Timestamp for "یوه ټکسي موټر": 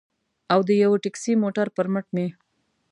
0.83-1.67